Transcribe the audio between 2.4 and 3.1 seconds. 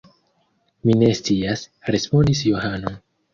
Johano.